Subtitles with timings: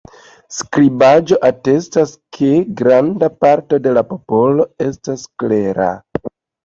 [0.59, 2.49] Skribaĵoj atestas, ke
[2.81, 5.91] granda parto de la popolo estis klera.